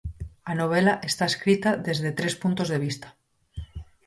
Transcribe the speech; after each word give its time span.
A 0.51 0.53
novela 0.61 0.93
está 1.09 1.25
escrita 1.29 1.69
desde 1.87 2.09
tres 2.19 2.33
puntos 2.41 2.67
de 2.73 2.77
vista. 2.85 3.07